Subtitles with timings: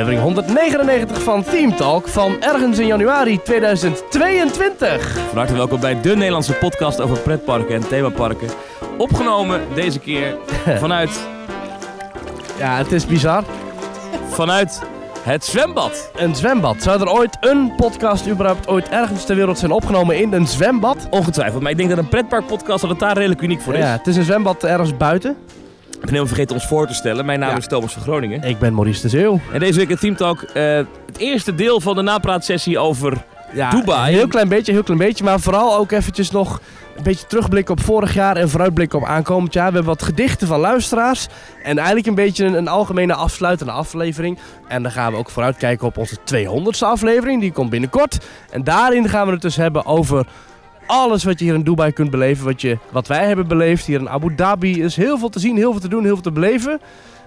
[0.00, 5.18] aflevering 199 van Team Talk van ergens in januari 2022.
[5.28, 8.48] Van harte welkom bij de Nederlandse podcast over pretparken en themaparken.
[8.98, 10.36] Opgenomen deze keer
[10.82, 11.10] vanuit,
[12.58, 13.44] Ja, het is bizar.
[14.28, 14.82] vanuit
[15.22, 16.10] het zwembad.
[16.16, 16.82] Een zwembad.
[16.82, 21.06] Zou er ooit een podcast überhaupt ooit ergens ter wereld zijn opgenomen in een zwembad?
[21.10, 23.80] Ongetwijfeld, maar ik denk dat een pretparkpodcast dat het daar redelijk uniek voor is.
[23.84, 25.36] Ja, het is een zwembad ergens buiten.
[26.00, 27.24] Ik ben helemaal vergeten ons voor te stellen.
[27.26, 27.56] Mijn naam Ja.
[27.56, 28.42] is Thomas van Groningen.
[28.42, 29.40] Ik ben Maurice de Zeeuw.
[29.52, 33.12] En deze week in Team Talk eh, het eerste deel van de napraatsessie over...
[33.52, 34.12] Ja, Dubai.
[34.12, 35.24] Een heel klein beetje, heel klein beetje.
[35.24, 36.60] Maar vooral ook eventjes nog
[36.96, 39.68] een beetje terugblikken op vorig jaar en vooruitblikken op aankomend jaar.
[39.68, 41.26] We hebben wat gedichten van luisteraars.
[41.62, 44.38] En eigenlijk een beetje een, een algemene afsluitende aflevering.
[44.68, 47.40] En dan gaan we ook vooruitkijken op onze 200ste aflevering.
[47.40, 48.18] Die komt binnenkort.
[48.50, 50.26] En daarin gaan we het dus hebben over
[50.90, 52.44] alles wat je hier in Dubai kunt beleven.
[52.44, 54.78] Wat, je, wat wij hebben beleefd hier in Abu Dhabi.
[54.78, 56.80] Er is heel veel te zien, heel veel te doen, heel veel te beleven.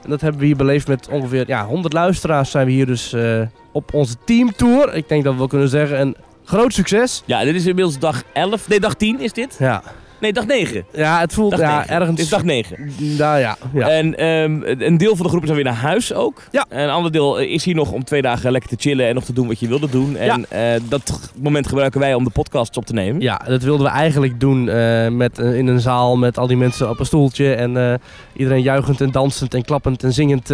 [0.03, 2.51] En dat hebben we hier beleefd met ongeveer ja, 100 luisteraars.
[2.51, 3.41] Zijn we hier dus eh,
[3.71, 4.93] op onze teamtour.
[4.93, 7.23] Ik denk dat we wel kunnen zeggen een groot succes.
[7.25, 8.67] Ja, dit is inmiddels dag 11.
[8.67, 9.55] Nee, dag 10 is dit.
[9.59, 9.83] Ja,
[10.23, 10.85] Nee, dag 9.
[10.93, 11.93] ja het voelt Dag ja, 9.
[11.93, 12.15] ergens...
[12.15, 12.91] Dit is dag 9.
[12.97, 13.89] Nou ja, ja.
[13.89, 16.41] En ehm, een deel van de groep is weer naar huis ook.
[16.51, 16.65] Ja.
[16.69, 19.15] En een ander deel eh, is hier nog om twee dagen lekker te chillen en
[19.15, 20.17] nog te doen wat je wilde doen.
[20.17, 23.21] En eh, dat moment gebruiken wij om de podcasts op te nemen.
[23.21, 26.89] ja, dat wilden we eigenlijk doen eh, met, in een zaal met al die mensen
[26.89, 27.53] op een stoeltje.
[27.53, 27.99] En
[28.33, 30.47] iedereen juichend en dansend en klappend en zingend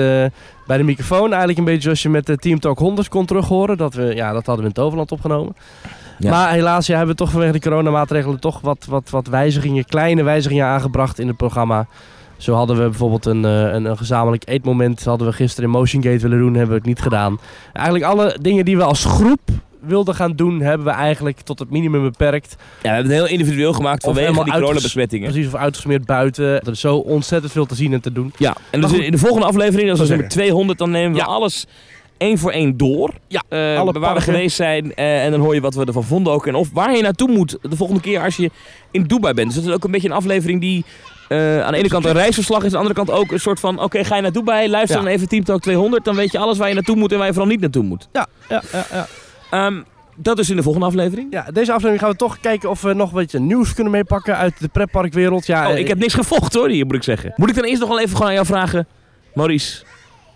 [0.68, 1.30] bij de microfoon.
[1.30, 3.78] Eigenlijk een beetje zoals je met de Team Talk 100 kon terug horen.
[3.78, 5.56] Dat, we, ja, dat hadden we in Toverland opgenomen.
[6.20, 6.30] Ja.
[6.30, 10.24] Maar helaas ja, hebben we toch vanwege de coronamaatregelen toch wat, wat, wat wijzigingen, kleine
[10.24, 11.88] wijzigingen aangebracht in het programma.
[12.38, 15.04] Zo hadden we bijvoorbeeld een, eh, een, een gezamenlijk eetmoment.
[15.06, 17.40] Hadden we gisteren in Motion Gate willen doen, hebben we het niet gedaan.
[17.74, 19.40] Eigenlijk alle dingen die we als groep
[19.82, 22.56] wilden gaan doen, hebben we eigenlijk tot het minimum beperkt.
[22.58, 25.32] Ja, we hebben het heel individueel gemaakt vanwege die coronabesmettingen.
[25.32, 26.46] Precies, of uitgesmeerd buiten.
[26.62, 28.34] Er is zo ontzettend veel te zien en te doen.
[28.38, 29.06] Ja, en Maar dus goed.
[29.08, 31.26] in de volgende aflevering, is Zou nummer 200, dan nemen we Ja.
[31.26, 31.66] alles
[32.20, 33.14] één voor één door.
[33.28, 36.04] Ja, Eh, alle waar we geweest zijn eh, en dan hoor je wat we ervan
[36.04, 36.48] vonden ook.
[36.48, 38.50] En of waar je naartoe moet de volgende keer als je
[38.92, 39.48] in Dubai bent.
[39.48, 40.86] Dus dat is ook een beetje een aflevering die
[41.28, 42.66] eh, aan de ene kant een reisverslag is.
[42.66, 45.04] Aan de andere kant ook een soort van, oké, ga je naar Dubai, luister Ja.
[45.04, 46.06] dan even Team Talk 200.
[46.06, 48.08] Dan weet je alles waar je naartoe moet en waar je vooral niet naartoe moet.
[48.12, 48.86] Ja, ja, ja.
[48.92, 49.08] ja.
[49.52, 49.82] Ehm,
[50.16, 51.28] dat is in de volgende aflevering.
[51.34, 54.60] ja deze aflevering gaan we toch kijken of we nog wat nieuws kunnen meepakken uit
[54.60, 55.46] de pretparkwereld.
[55.46, 57.34] Ja, Oh, ik heb niks gevolgd hoor, hier moet ik zeggen.
[57.36, 58.88] Moet ik dan eerst nog wel even gewoon aan jou vragen,
[59.34, 59.84] Maurice,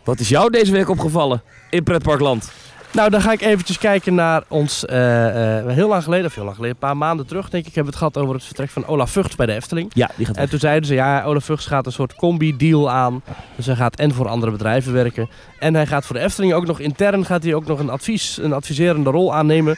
[0.04, 2.52] wat is jou deze week opgevallen in pretparkland?
[2.94, 6.44] Nou, dan ga ik eventjes kijken naar ons, eh, eh, heel lang geleden, of heel
[6.44, 8.70] lang geleden, een paar maanden terug denk ik, hebben we het gehad over het vertrek
[8.70, 9.92] van Olaf Vught bij de Efteling.
[9.94, 13.22] Ja, die gaat En toen zeiden ze, ja, Olaf Vught gaat een soort combi-deal aan.
[13.56, 15.30] Dus hij gaat en voor andere bedrijven werken.
[15.60, 18.38] En hij gaat voor de Efteling ook nog intern, gaat hij ook nog een, advies,
[18.42, 19.78] een adviserende rol aannemen.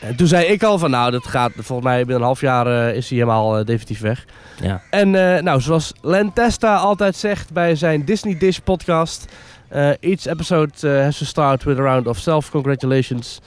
[0.00, 2.66] En toen zei ik al van, nou, dat gaat, volgens mij binnen een half jaar
[2.66, 4.24] eh, is hij helemaal definitief weg.
[4.60, 4.82] Ja.
[4.90, 5.10] En
[5.44, 9.26] nou, zoals Len Testa altijd zegt bij zijn Disney Dish podcast...
[9.68, 13.40] eh, each episode eh, has to start with a round of self-congratulations.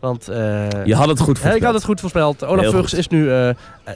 [0.00, 1.56] Want eh, Je had het goed voorspeld.
[1.56, 2.44] ik had het goed voorspeld.
[2.44, 3.30] Olaf Vugs is nu,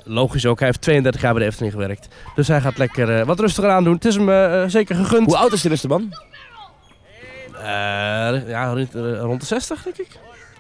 [0.05, 2.09] logisch ook, hij heeft 32 jaar bij de Efteling gewerkt.
[2.35, 3.95] Dus hij gaat lekker wat rustiger aan doen.
[3.95, 5.27] Het is hem zeker gegund.
[5.27, 6.13] Hoe oud is de beste man?
[8.47, 8.75] Ja,
[9.21, 10.09] rond de 60 denk ik.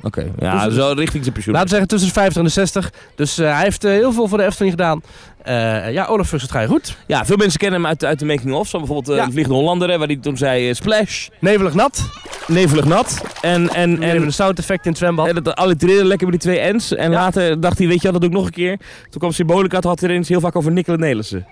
[0.06, 1.54] Oké, ja, Dus- zo richting zijn pensioen.
[1.54, 2.92] Laten we zeggen tussen de 50 en de 60.
[3.14, 5.02] Dus eh, hij heeft eh, heel veel voor de Efteling gedaan.
[5.42, 6.96] Eh, ja, Olaf Vugs, het ga je goed.
[7.06, 8.68] Ja, veel mensen kennen hem uit, uit de making-of.
[8.68, 9.24] Zo bijvoorbeeld Ja.
[9.26, 12.10] de Vliegende Hollander, hè, waar hij toen zei splash, Nevelig nat.
[12.46, 13.22] nevelig nat.
[13.40, 15.26] En, en, En en, een sound effect in het zwembad.
[15.28, 16.94] en dat allitereerde lekker met die twee N's.
[16.94, 17.16] En Ja.
[17.18, 18.76] later dacht hij, weet je wat, dat doe ik nog een keer.
[19.10, 21.46] Toen kwam Symbolica, had hij heel vaak over Nicola Nelissen.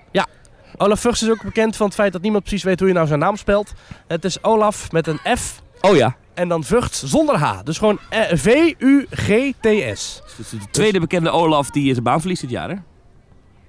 [0.77, 3.07] Olaf Vugs is ook bekend van het feit dat niemand precies weet hoe je nou
[3.07, 3.73] zijn naam spelt.
[4.07, 6.15] Het is Olaf met een F Oh ja.
[6.33, 7.59] en dan Vught zonder H.
[7.63, 10.21] Dus gewoon eh, V-U-G-T-S.
[10.37, 12.75] Dus de tweede bekende Olaf die zijn baan verliest dit jaar, hè?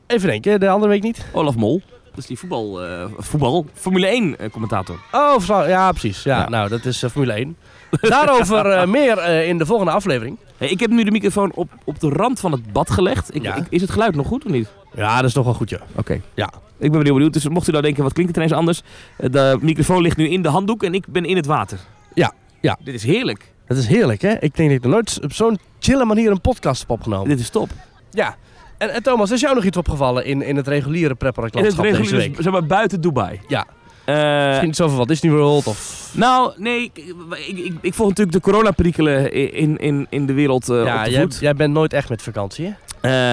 [0.07, 1.27] Even denken, de andere week niet.
[1.33, 1.83] Olaf Mol.
[2.11, 4.99] Dat is die voetbal, eh, voetbal Formule 1 eh, commentator.
[5.13, 6.23] Oh, zo- ja, precies.
[6.23, 6.49] Ja, Ja.
[6.49, 7.57] nou, dat is eh, Formule 1.
[8.01, 10.37] Daarover eh, meer eh, in de volgende aflevering.
[10.57, 13.35] Hey, ik heb nu de microfoon op, op de rand van het bad gelegd.
[13.35, 13.55] Ik, Ja.
[13.55, 14.69] ik- is het geluid nog goed of niet?
[14.95, 15.79] Ja, dat is nog wel goed, ja.
[15.97, 16.21] Oké.
[16.35, 16.51] Ja.
[16.79, 17.33] Ik ben heel benieuwd.
[17.33, 18.83] Dus mocht u nou denken, wat klinkt het ineens anders?
[19.17, 21.79] Eh, De microfoon ligt nu in de handdoek en ik ben in het water.
[22.17, 22.79] Ja, ja.
[22.85, 23.53] Dit is heerlijk.
[23.67, 24.33] Dat is heerlijk, hè?
[24.41, 27.29] Ik denk dat ik nog nooit op zo'n chille manier een podcast heb opgenomen.
[27.29, 27.71] Dit is top.
[28.11, 28.37] Ja.
[28.79, 31.85] En, en Thomas, is jou nog iets opgevallen in, in het reguliere In het pretparklandschap
[31.85, 32.43] deze reguliere, week?
[32.43, 33.41] zeg maar buiten Dubai.
[33.49, 33.67] Ja.
[34.05, 36.11] Eh, Misschien niet zoveel van Disney World of...
[36.13, 37.05] nou, nee, ik,
[37.49, 41.05] ik, ik, ik volg natuurlijk de coronaperikelen in, in, in de wereld eh, ja, op
[41.05, 42.73] de jij, jij bent nooit echt met vakantie, hè?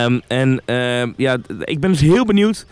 [0.03, 2.65] Ehm, en ehm, ja, ik ben dus heel benieuwd.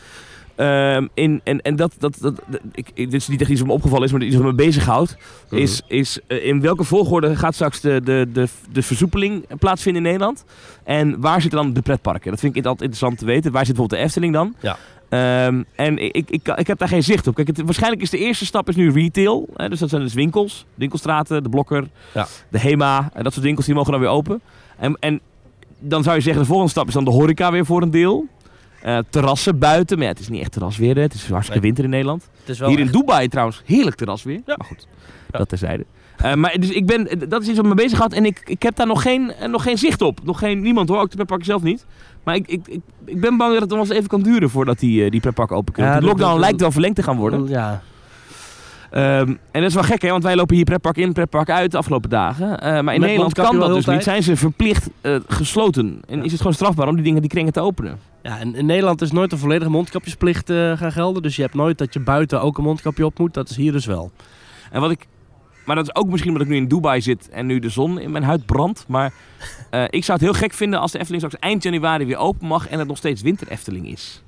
[0.56, 3.76] Ehm, in, en en dat, dat, dat, ik, dit is niet echt iets wat me
[3.76, 5.18] opgevallen is, maar iets wat me bezighoudt.
[5.50, 5.62] Mhm.
[5.62, 10.10] Is, is eh, in welke volgorde gaat straks de, de, de, de versoepeling plaatsvinden in
[10.10, 10.46] Nederland?
[10.84, 12.32] En waar zitten dan de pretparken?
[12.32, 13.52] Dat vind ik altijd interessant te weten.
[13.52, 14.56] Waar zit bijvoorbeeld de Efteling dan?
[14.60, 14.78] Ja.
[15.10, 17.36] Ehm, en ik, ik, ik, ik heb daar geen zicht op.
[17.36, 19.48] Kijk, het, waarschijnlijk is de eerste stap is nu retail.
[19.56, 20.66] Hè, dus dat zijn dus winkels.
[20.76, 22.28] Winkelstraten, de Blokker, Ja.
[22.50, 23.10] de Hema.
[23.14, 24.42] En dat soort winkels die mogen dan weer open.
[24.78, 25.20] En, en
[25.80, 28.28] dan zou je zeggen, de volgende stap is dan de horeca weer voor een deel.
[28.82, 29.98] Eh, terrassen buiten.
[29.98, 30.96] Maar ja, het is niet echt terrasweer.
[30.96, 31.02] Hè.
[31.02, 31.62] Het is hartstikke Nee.
[31.62, 32.30] winter in Nederland.
[32.46, 34.42] Hier in Dubai trouwens, heerlijk terrasweer.
[34.46, 34.56] Ja.
[34.58, 34.88] Maar goed,
[35.32, 35.38] Ja.
[35.38, 35.86] dat terzijde.
[36.18, 38.64] Eh, maar dus ik ben, dat is iets wat me bezig had en ik, ik
[38.64, 40.20] heb daar nog geen, eh, nog geen zicht op.
[40.24, 41.86] Nog geen, niemand hoor, ook de pretpark zelf niet.
[42.24, 44.50] Maar ik, ik, ik, ik ben bang dat het nog wel eens even kan duren
[44.50, 45.92] voordat die, die pretpark open kunnen.
[45.92, 47.48] Ja, de dat- lockdown dat- lijkt wel verlengd te gaan worden.
[47.48, 47.82] Ja,
[48.92, 51.72] Ehm, en dat is wel gek hè, want wij lopen hier pretpark in, pretpark uit
[51.72, 52.60] de afgelopen dagen.
[52.60, 54.04] Eh, maar in Met Nederland kan dat dus niet.
[54.04, 56.02] Zijn ze verplicht eh, gesloten.
[56.08, 58.00] En is het gewoon strafbaar om die dingen, die kringen te openen.
[58.22, 61.22] Ja, en in Nederland is nooit een volledige mondkapjesplicht eh, gaan gelden.
[61.22, 63.34] Dus je hebt nooit dat je buiten ook een mondkapje op moet.
[63.34, 64.12] Dat is hier dus wel.
[64.72, 65.08] En wat ik.
[65.66, 68.00] Maar dat is ook misschien omdat ik nu in Dubai zit en nu de zon
[68.00, 68.86] in mijn huid brandt.
[68.88, 69.14] Maar
[69.90, 72.68] ik zou het heel gek vinden als de Efteling straks eind januari weer open mag
[72.68, 74.24] en het nog steeds winter Efteling is.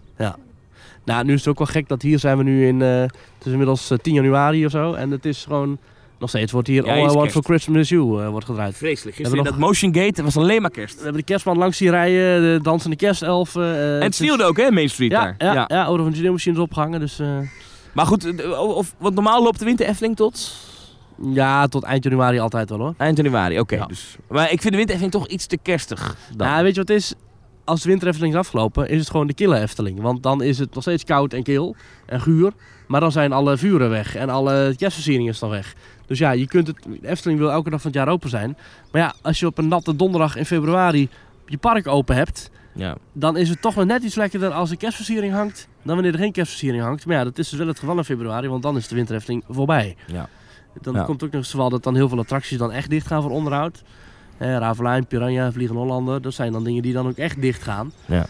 [1.05, 2.81] Nou, nu is het ook wel gek dat hier zijn we nu in...
[2.81, 4.93] eh, het is inmiddels eh, 10 januari of zo.
[4.93, 5.77] En het is gewoon...
[6.19, 8.45] Nog steeds wordt hier Ja, All I is Want for Christmas is You eh, wordt
[8.45, 8.75] gedraaid.
[8.77, 9.15] Vreselijk.
[9.15, 10.95] Gisteren we in dat Motion Gate dat was alleen maar kerst.
[10.97, 12.41] We hebben de kerstman langs zien rijden.
[12.41, 13.63] De dansende kerstelfen.
[13.63, 15.53] eh, en het is- sneeuwde ook hè, Main Street Ja, daar.
[15.53, 15.89] ja, ja.
[15.89, 16.99] Order van Genie-machines opgehangen.
[16.99, 17.27] Dus eh,
[17.93, 20.55] Maar goed, eh, of, want normaal loopt de winter Efteling tot
[21.33, 22.93] ja, tot eind januari altijd wel hoor.
[22.97, 23.59] eind januari.
[23.59, 23.85] Oké, Ja.
[23.85, 24.15] dus.
[24.29, 26.15] Maar ik vind de winter Efteling toch iets te kerstig.
[26.35, 26.47] Dan.
[26.47, 27.13] Nou, weet je wat het is?
[27.63, 30.01] Als de winter Efteling is afgelopen, is het gewoon de kille Efteling.
[30.01, 31.75] Want dan is het nog steeds koud en kil
[32.05, 32.51] en guur.
[32.87, 35.73] Maar dan zijn alle vuren weg en alle kerstversieringen is dan weg.
[36.05, 38.57] Dus ja, je kunt het, de Efteling wil elke dag van het jaar open zijn.
[38.91, 41.09] Maar ja, als je op een natte donderdag in februari
[41.45, 42.95] je park open hebt, ja.
[43.13, 46.19] dan is het toch wel net iets lekkerder als er kerstversiering hangt dan wanneer er
[46.19, 47.05] geen kerstversiering hangt.
[47.05, 49.15] Maar ja, dat is dus wel het geval in februari, want dan is de winter
[49.15, 49.95] Efteling voorbij.
[50.07, 50.29] Ja.
[50.81, 51.03] Dan Ja.
[51.03, 53.21] komt ook nog eens het geval dat dan heel veel attracties dan echt dicht gaan
[53.21, 53.83] voor onderhoud.
[54.37, 57.91] Eh, Ravelijn, Piranha, Vliegen Hollander, dat zijn dan dingen die dan ook echt dicht gaan.
[58.05, 58.25] Ja.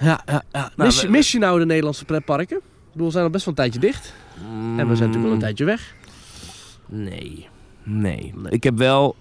[0.00, 0.70] Ja, ja, ja.
[0.76, 2.56] Nou, mis, je- we- mis je nou de Nederlandse pretparken?
[2.56, 4.12] Ik bedoel, we zijn al best wel een tijdje dicht.
[4.76, 5.94] En we zijn natuurlijk wel een tijdje weg.
[6.86, 7.48] Nee.
[7.82, 8.34] Nee.
[8.48, 9.16] Ik heb wel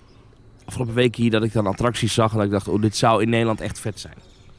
[0.66, 3.22] afgelopen week hier dat ik dan attracties zag en dat ik dacht, oh, dit zou
[3.22, 4.14] in Nederland echt vet zijn.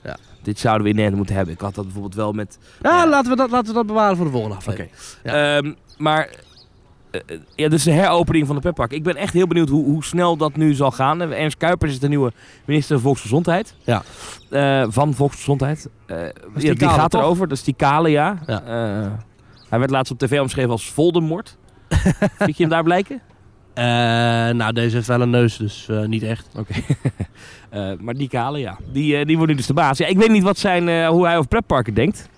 [0.04, 0.16] Ja.
[0.42, 1.54] Dit zouden we in Nederland moeten hebben.
[1.54, 2.58] Ik had dat bijvoorbeeld wel met...
[2.82, 3.08] Ja, Ja.
[3.08, 4.64] Laten, we dat, laten we dat bewaren voor de volgende Oké.
[4.70, 4.96] aflevering.
[5.24, 5.56] Ja.
[5.56, 6.30] Ehm, maar
[7.54, 8.92] ja, dus de heropening van de pretpark.
[8.92, 11.22] Ik ben echt heel benieuwd hoe, hoe snel dat nu zal gaan.
[11.22, 12.32] Eh, Ernst Kuipers is de nieuwe
[12.64, 13.74] minister van Volksgezondheid.
[13.84, 14.02] Ja.
[14.50, 15.88] Eh, van Volksgezondheid.
[16.06, 17.20] Eh, ja, die kale, gaat toch?
[17.20, 17.48] erover.
[17.48, 18.38] Dat is die kale, ja.
[18.46, 18.62] Ja.
[19.68, 21.56] Hij werd laatst op tv omschreven als Voldemort.
[22.38, 23.20] Vind je hem daar blijken?
[24.56, 26.48] Nou, deze heeft wel een neus, dus niet echt.
[26.56, 26.74] Oké.
[27.98, 28.78] Maar die kale, ja.
[28.92, 29.98] Die, die wordt nu dus de baas.
[29.98, 32.28] Ja, ik weet niet wat zijn, hoe hij over pretparken denkt.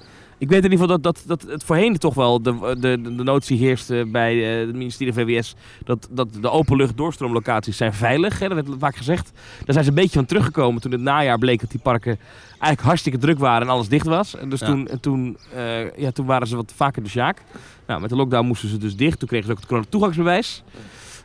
[0.43, 3.11] Ik weet in ieder geval dat, dat, dat het voorheen toch wel de, de, de,
[3.23, 5.55] notie heerste bij eh, het ministerie van VWS.
[5.85, 8.39] Dat, dat de openlucht doorstroomlocaties zijn veilig.
[8.39, 8.49] Hè?
[8.49, 9.33] Dat werd vaak gezegd.
[9.35, 12.19] Daar zijn ze een beetje van teruggekomen toen het najaar bleek dat die parken
[12.51, 14.37] eigenlijk hartstikke druk waren en alles dicht was.
[14.37, 14.67] En dus Ja.
[14.67, 17.43] toen, en toen, eh, ja, toen waren ze wat vaker de sjaak.
[17.87, 19.19] Nou, met de lockdown moesten ze dus dicht.
[19.19, 20.63] Toen kregen ze ook het corona toegangsbewijs.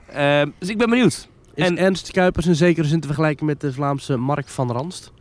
[0.05, 1.27] Eh, dus ik ben benieuwd.
[1.53, 5.11] Is En- Ernst Kuipers in zekere zin te vergelijken met de Vlaamse Mark van Ranst?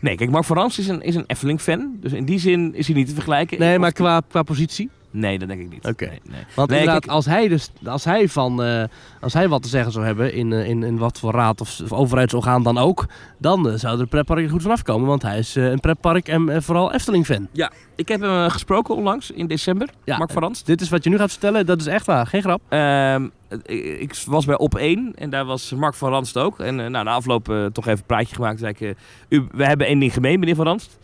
[0.00, 1.96] Nee, kijk, Mark van Rans is een, is een Efteling-fan.
[2.00, 3.58] Dus in die zin is hij niet te vergelijken.
[3.58, 4.90] Nee, maar qua, qua positie?
[5.10, 5.86] Nee, dat denk ik niet.
[5.86, 6.06] Oké.
[6.06, 6.40] Nee, nee.
[6.54, 8.84] Want Nee, inderdaad, kijk- als, hij dus, als, hij van, eh,
[9.20, 11.80] als hij wat te zeggen zou hebben in, eh, in, in wat voor raad of,
[11.80, 13.06] of overheidsorgaan dan ook,
[13.38, 15.08] dan eh, zou er een pretpark er goed vanaf komen.
[15.08, 17.48] Want hij is eh, een pretpark en vooral Efteling-fan.
[17.96, 20.64] Ik heb hem gesproken onlangs in december, Ja, Mark van Rans.
[20.64, 22.60] Dit is wat je nu gaat vertellen, dat is echt waar, geen grap.
[22.68, 23.28] Ehm,
[23.62, 26.60] ik, ik was bij Op 1 en daar was Mark van Ranst ook.
[26.60, 28.58] En nou, na afloop toch even een praatje gemaakt.
[28.58, 28.96] Zei ik,
[29.28, 30.98] u, we hebben één ding gemeen, meneer van Ranst.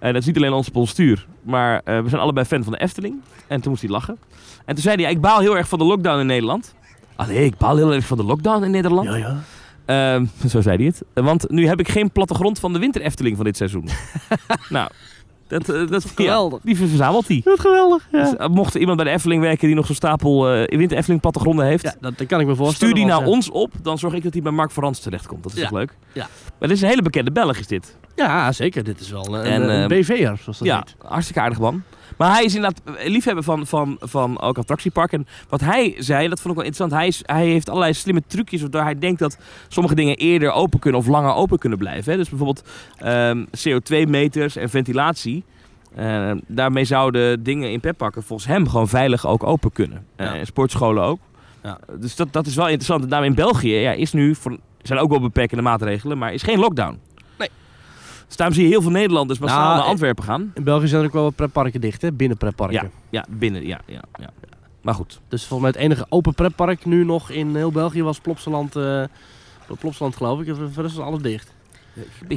[0.00, 2.78] Eh, dat is niet alleen ons postuur, maar eh, we zijn allebei fan van de
[2.78, 3.20] Efteling.
[3.46, 4.18] En toen moest hij lachen.
[4.64, 6.74] En toen zei hij, ik baal heel erg van de lockdown in Nederland.
[7.16, 9.08] Allee, ik baal heel erg van de lockdown in Nederland.
[9.08, 9.42] Ja, ja.
[9.84, 11.24] Ehm, zo zei hij het.
[11.24, 13.88] Want nu heb ik geen plattegrond van de winter Efteling van dit seizoen.
[14.68, 14.90] nou,
[15.50, 16.58] dat, eh, dat Geweldig.
[16.62, 17.40] Ja, die verzamelt hij.
[17.44, 18.08] Wat geweldig.
[18.12, 18.22] Ja.
[18.24, 20.96] Dus, eh, mocht er iemand bij de Efteling werken die nog zo'n stapel eh, winter
[20.96, 22.92] Efteling plattegronden heeft, Ja, dat, dat kan ik me voorstellen.
[22.92, 23.72] stuur die naar ons op.
[23.82, 25.42] Dan zorg ik dat hij bij Mark Verans terechtkomt.
[25.42, 25.96] Dat is toch leuk?
[26.12, 26.28] Ja.
[26.58, 27.96] Maar dit is een hele bekende Belg is dit.
[28.16, 28.84] Ja, zeker.
[28.84, 30.94] Dit is wel een, En, een, een BV'er, zoals dat ja, heet.
[31.10, 31.82] hartstikke aardig man.
[32.16, 35.12] Maar hij is inderdaad liefhebber van, van, van ook attractiepark.
[35.12, 36.92] En wat hij zei, dat vond ik wel interessant.
[37.00, 39.38] Hij, is, hij heeft allerlei slimme trucjes waardoor hij denkt dat
[39.68, 42.12] sommige dingen eerder open kunnen of langer open kunnen blijven.
[42.12, 42.18] Hè.
[42.18, 45.44] Dus bijvoorbeeld ehm, CO2-meters en ventilatie.
[45.94, 50.06] Eh, daarmee zouden dingen in petpakken volgens hem gewoon veilig ook open kunnen.
[50.16, 50.34] Eh, Ja.
[50.34, 51.18] en sportscholen ook.
[51.62, 51.78] Ja.
[51.98, 53.12] Dus dat, dat is wel interessant.
[53.12, 56.58] En in België ja, is nu, voor, zijn ook wel beperkende maatregelen, maar is geen
[56.58, 56.98] lockdown.
[58.30, 60.52] Dus daarom zie je heel veel Nederlanders massaal Nou, naar eh, Antwerpen gaan.
[60.54, 62.12] In België zijn er ook wel wat pretparken dicht, hè?
[62.12, 62.90] Binnen pretparken.
[63.10, 64.30] Ja, binnen, ja, ja, ja.
[64.82, 65.20] Maar goed.
[65.28, 69.04] Dus volgens mij het enige open pretpark nu nog in heel België was Plopsaland, eh
[69.78, 70.46] Plopsaland geloof ik.
[70.46, 71.52] En voor is alles dicht.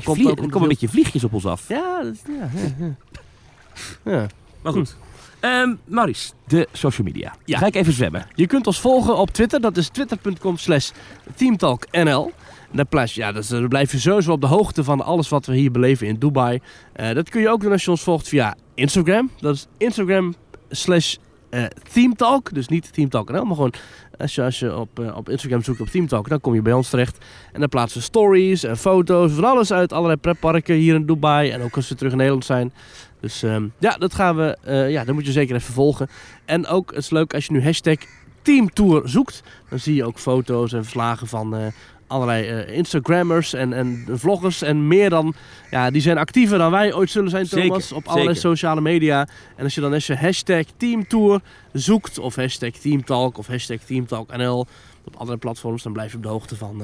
[0.04, 1.68] Komt er om komen een beetje vliegjes op ons af.
[1.68, 4.12] Ja, dat is, ja, ja, ja.
[4.12, 4.28] Ja.
[4.62, 4.96] Maar goed.
[5.44, 7.36] Ehm Maurice, de social media.
[7.46, 7.58] Ja.
[7.58, 8.26] Ga ik even zwemmen.
[8.36, 9.62] Je kunt ons volgen op Twitter.
[9.62, 10.92] Dat is twitter.com slash
[11.36, 12.32] teamtalknl.
[12.72, 15.72] Daar, plaats, ja, daar blijf je sowieso op de hoogte van alles wat we hier
[15.72, 16.60] beleven in Dubai.
[16.94, 19.30] Eh, dat kun je ook doen als je ons volgt via Instagram.
[19.40, 20.36] Dat is Instagram
[20.70, 21.16] slash
[21.54, 22.54] eh, teamtalk.
[22.54, 23.74] Dus niet teamtalknl, maar gewoon
[24.18, 26.74] als je, als je op, eh, op Instagram zoekt op teamtalk, dan kom je bij
[26.74, 27.18] ons terecht.
[27.52, 31.50] En dan plaatsen we stories en foto's van alles uit allerlei pretparken hier in Dubai.
[31.50, 32.74] En ook als we terug in Nederland zijn.
[33.20, 36.08] Dus ehm, ja, dat gaan we, eh, ja, dat moet je zeker even volgen.
[36.46, 37.98] En ook, het is leuk als je nu hashtag
[38.42, 39.44] Teamtour zoekt.
[39.70, 41.72] Dan zie je ook foto's en verslagen van
[42.14, 44.62] allerlei eh, Instagrammers en, en vloggers.
[44.62, 45.34] En meer dan,
[45.72, 47.92] ja, die zijn actiever dan wij ooit zullen zijn, Zeker, Thomas.
[47.92, 48.50] op allerlei zeker.
[48.50, 49.28] sociale media.
[49.56, 51.42] En als je dan als je hashtag Teamtour
[51.72, 54.66] zoekt, of hashtag Teamtalk, of hashtag TeamtalkNL
[55.04, 56.82] op andere platforms, dan blijf je op de hoogte van...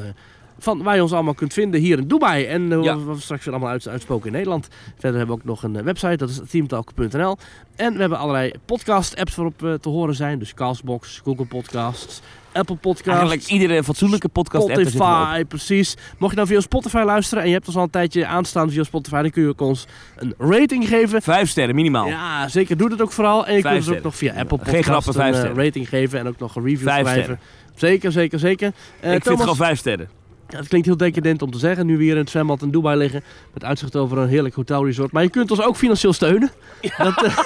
[0.60, 2.46] eh, van waar je ons allemaal kunt vinden hier in Dubai.
[2.46, 2.98] En eh, Ja.
[2.98, 4.68] wat we straks weer allemaal uit, uitspoken in Nederland.
[4.98, 7.38] Verder hebben we ook nog een eh, website, dat is teamtalk.nl.
[7.76, 10.40] En we hebben allerlei podcast-apps waarop we te horen zijn.
[10.40, 13.20] Dus Castbox, Google Podcasts, Apple Podcasts.
[13.20, 14.72] Eigenlijk iedere fatsoenlijke podcast op.
[14.72, 15.96] Spotify, precies.
[16.18, 18.84] Mocht je nou via Spotify luisteren en je hebt ons al een tijdje aanstaan via
[18.84, 19.86] Spotify, dan kun je ook ons
[20.16, 21.22] een rating geven.
[21.22, 22.08] Vijf sterren minimaal.
[22.08, 22.78] Ja, zeker.
[22.78, 23.46] Doe dat ook vooral.
[23.48, 24.04] En je kunt ons ook sterren.
[24.04, 25.64] nog via Apple Podcasts grappen, een eh, sterren.
[25.64, 27.40] rating geven en ook nog een review Vijf schrijven.
[27.76, 28.68] Zeker, zeker, zeker.
[28.68, 30.19] Eh, ik vind Thomas, het gewoon vijf sterren.
[30.50, 32.72] Ja, het klinkt heel decadent om te zeggen, nu we hier in het zwembad in
[32.72, 35.12] Dubai liggen, met uitzicht over een heerlijk hotelresort.
[35.12, 36.52] Maar je kunt ons ook financieel steunen.
[36.98, 37.38] Dat, eh,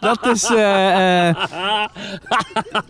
[0.00, 0.44] dat is...
[0.44, 1.36] eh, eh,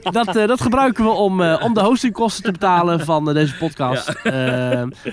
[0.02, 4.07] dat, dat gebruiken we om, om de hostingkosten te betalen van deze podcast.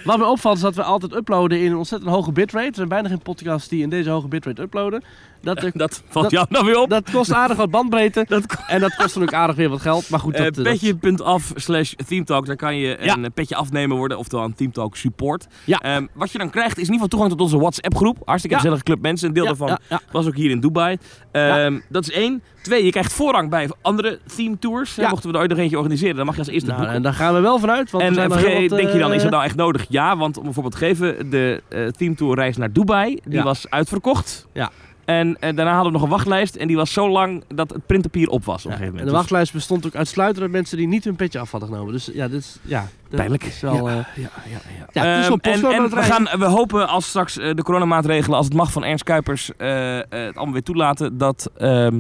[0.04, 2.68] Wat me opvalt is dat we altijd uploaden in een ontzettend hoge bitrate.
[2.68, 5.04] Er zijn bijna geen podcasts die in deze hoge bitrate uploaden.
[5.42, 6.90] Dat, eh, Dat valt Dat- jou nou weer op.
[6.90, 8.26] dat kost aardig wat bandbreedte.
[8.28, 10.10] Dat En dat kost dan ook aardig weer wat geld.
[10.10, 13.14] Maar goed, dat, Eh, eh, dat- Petje.af slash teamtalk, daar kan je Ja.
[13.16, 15.48] een eh, petje afnemen worden, oftewel een teamtalk support.
[15.64, 15.80] Ja.
[15.80, 18.18] Ehm, wat je dan krijgt is in ieder geval toegang tot onze WhatsApp groep.
[18.26, 18.62] Hartstikke Ja.
[18.62, 19.28] gezellige club mensen.
[19.28, 19.78] Een deel daarvan
[20.12, 20.98] was ook hier in Dubai.
[21.32, 22.42] Ehm, Dat is één.
[22.62, 24.96] Twee, je krijgt voorrang bij andere theme tours.
[24.96, 25.10] Ja.
[25.10, 26.98] Mochten we er ooit nog eentje organiseren, dan mag je als eerste Nou, boeken.
[26.98, 27.92] en daar gaan we wel vanuit.
[27.92, 29.86] Want En eh, wat, denk je dan, is eh, nou echt nodig?
[29.90, 33.70] Ja, want om bijvoorbeeld te geven, de eh theme tour reis naar Dubai, die was
[33.70, 34.48] uitverkocht.
[34.54, 34.70] Ja.
[35.10, 37.86] En eh, daarna hadden we nog een wachtlijst en die was zo lang dat het
[37.86, 39.06] printpapier op was op een gegeven en moment.
[39.06, 41.94] de Dus- wachtlijst bestond ook uitsluitend uit mensen die niet hun petje af hadden genomen.
[41.94, 43.44] Dus ja, dit is, ja, Pijnlijk.
[43.44, 44.86] Is wel, eh, ja, ja, ja.
[44.92, 47.56] Ja, het is Ehm, wel en, postcode en we, gaan, we hopen als straks eh,
[47.56, 51.96] de coronamaatregelen, als het mag van Ernst Kuipers, het allemaal weer toelaten, dat, ehm,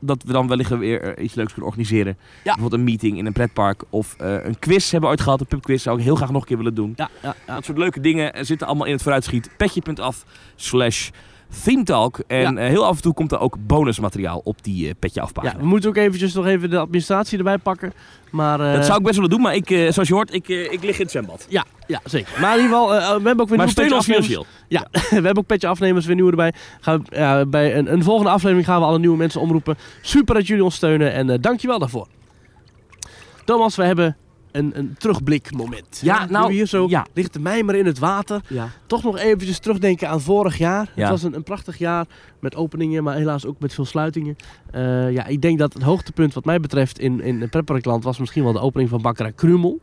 [0.00, 2.16] dat we dan wellicht weer iets leuks kunnen organiseren.
[2.42, 5.40] Bijvoorbeeld een meeting in een pretpark of een quiz hebben we ooit gehad.
[5.40, 6.92] Een pubquiz zou ik heel graag nog een keer willen doen.
[6.96, 7.54] ja, ja, ja.
[7.54, 9.50] Dat soort leuke dingen zitten allemaal in het vooruitschiet.
[9.56, 10.24] Petje.af
[10.56, 11.10] slash
[11.64, 12.18] themetalk.
[12.26, 12.62] En Ja.
[12.62, 15.56] eh, heel af en toe komt er ook bonusmateriaal op die eh, Petje ja, afpagina.
[15.58, 17.92] we moeten ook eventjes nog even de administratie erbij pakken.
[18.30, 20.82] Maar, eh, dat zou ik best willen doen, maar ik, zoals je hoort, ik, ik
[20.82, 21.46] lig in het zwembad.
[21.48, 22.40] Ja, ja, zeker.
[22.40, 24.46] Maar in ieder geval, we hebben ook weer Maar nieuwe ons financieel.
[24.68, 26.52] Ja, we hebben ook petje afnemers weer nieuwe erbij.
[26.80, 29.76] Gaan we, ja, bij een, een volgende aflevering gaan we alle nieuwe mensen omroepen.
[30.00, 32.06] Super dat jullie ons steunen en dankjewel daarvoor.
[33.44, 34.16] Thomas, we hebben
[34.52, 36.00] een, een terugblikmoment.
[36.02, 37.06] Ja, Nu nou, hier zo ja.
[37.12, 38.40] ligt de mijmer in het water.
[38.48, 38.68] Ja.
[38.86, 40.90] Toch nog eventjes terugdenken aan vorig jaar.
[40.94, 41.00] Ja.
[41.00, 42.06] Het was een, een prachtig jaar
[42.40, 44.36] met openingen, maar helaas ook met veel sluitingen.
[44.70, 48.44] Eh, ja, ik denk dat het hoogtepunt wat mij betreft in, in Pretparkland was misschien
[48.44, 49.80] wel de opening van Bakkerij Krumel.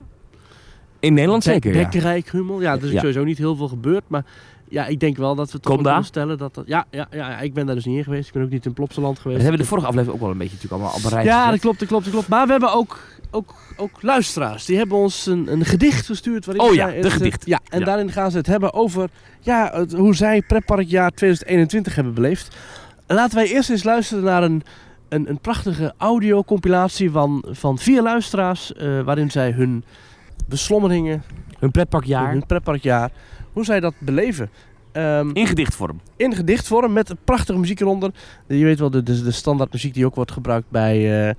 [0.99, 1.81] In Nederland zeker, ja.
[1.81, 2.61] Bekkerij Krumel.
[2.61, 2.99] Ja, er is Ja.
[2.99, 4.23] sowieso niet heel veel gebeurd, maar
[4.69, 6.63] ja, ik denk wel dat we toch kunnen stellen dat dat...
[6.67, 8.27] Ja, ja, ja, ik ben daar dus niet in geweest.
[8.27, 9.41] Ik ben ook niet in Plopsaland Dat geweest.
[9.41, 11.59] hebben we de vorige aflevering ook wel een beetje natuurlijk allemaal een rij Ja, dat
[11.59, 12.27] klopt, dat klopt, dat klopt.
[12.27, 12.99] Maar we hebben ook,
[13.31, 14.65] ook, ook luisteraars.
[14.65, 16.45] Die hebben ons een, een gedicht gestuurd.
[16.45, 17.45] Waarin Oh ja, de het, gedicht.
[17.45, 17.85] Ja, en Ja.
[17.85, 22.55] daarin gaan ze het hebben over ja, het- hoe zij pretparkjaar 2021 hebben beleefd.
[23.07, 24.63] Laten wij eerst eens luisteren naar een,
[25.09, 28.73] een, een prachtige audiocompilatie van, van vier luisteraars.
[28.73, 29.83] eh, waarin zij hun
[30.47, 31.23] beslommeringen,
[31.59, 32.31] Hun pretparkjaar.
[32.31, 33.11] hun pretparkjaar,
[33.53, 34.49] hoe zij dat beleven.
[34.91, 35.99] Ehm, In gedichtvorm.
[36.15, 38.11] in gedichtvorm met een prachtige muziek eronder.
[38.47, 41.35] Je weet wel, de, de, de standaard muziek die ook wordt gebruikt bij, eh,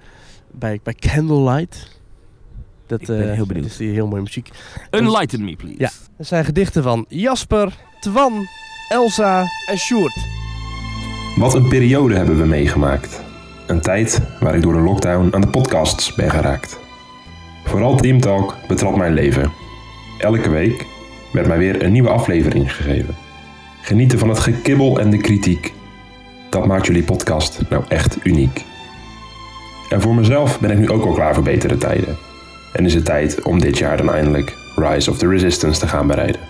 [0.50, 1.98] bij, bij Candlelight.
[2.86, 3.62] Dat, Ik ben eh, heel benieuwd.
[3.64, 4.50] Dat is die heel mooie muziek.
[4.90, 5.78] Enlighten me, please.
[5.78, 5.90] Ja.
[6.16, 8.46] Dat zijn gedichten van Jasper, Twan,
[8.88, 10.16] Elsa en Sjoerd.
[11.36, 13.22] Wat een periode hebben we meegemaakt.
[13.66, 16.78] Een tijd waar ik door de lockdown aan de podcasts ben geraakt.
[17.70, 19.52] Vooral Team Talk betrad mijn leven.
[20.18, 20.86] Elke week
[21.32, 23.16] werd mij weer een nieuwe aflevering gegeven.
[23.80, 25.72] Genieten van het gekibbel en de kritiek.
[26.48, 28.64] Dat maakt jullie podcast nou echt uniek.
[29.90, 32.16] En voor mezelf ben ik nu ook al klaar voor betere tijden.
[32.72, 36.06] En is het tijd om dit jaar dan eindelijk Rise of the Resistance te gaan
[36.06, 36.40] bereiden.